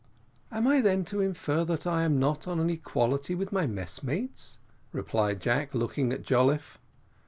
[0.51, 4.57] "Am I then to infer that I am not on an equality with my messmates?"
[4.91, 6.79] replied Jack, looking at Jolliffe.